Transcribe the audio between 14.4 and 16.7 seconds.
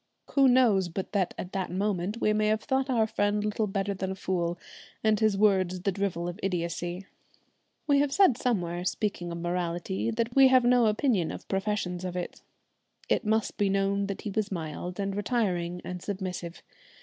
mild and retiring and submissive.